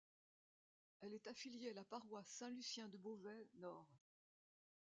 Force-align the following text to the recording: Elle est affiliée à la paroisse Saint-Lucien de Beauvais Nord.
Elle 1.01 1.13
est 1.13 1.27
affiliée 1.27 1.69
à 1.69 1.73
la 1.73 1.83
paroisse 1.83 2.25
Saint-Lucien 2.25 2.89
de 2.89 2.97
Beauvais 2.97 3.47
Nord. 3.59 3.85